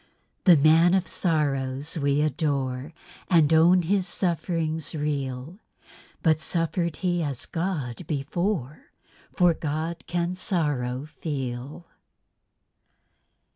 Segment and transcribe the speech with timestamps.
[0.45, 2.91] The "Man of Sorrows" we adore,
[3.29, 5.59] And own His sufferings real;
[6.23, 8.85] But suffered He as God before;
[9.31, 11.85] For God can sorrow feel.